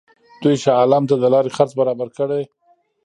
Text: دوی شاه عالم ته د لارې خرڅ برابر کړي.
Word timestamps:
دوی 0.41 0.55
شاه 0.63 0.77
عالم 0.81 1.03
ته 1.09 1.15
د 1.19 1.23
لارې 1.33 1.53
خرڅ 1.55 1.71
برابر 1.79 2.07
کړي. 2.17 2.43